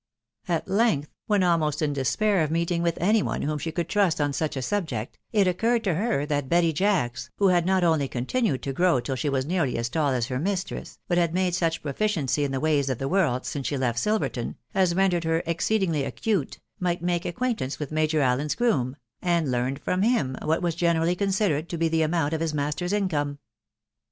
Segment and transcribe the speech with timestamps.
[0.47, 4.19] At length, when almost in despair of meeting with any one whom she could trust
[4.19, 8.07] on such a subject, it occurred t» her that Betty Jacks, who had not only
[8.07, 11.55] continued to grow tffl she was nearly as tall as her mistress, but had made
[11.61, 15.43] men proficiency in the ways of the world since she left Silvertea, as rendered her
[15.45, 20.71] exceedingly acute, might make acquaintance with Major Allen's groom, and learn from him what urn
[20.71, 23.37] generally considered to be the amount of his master's income.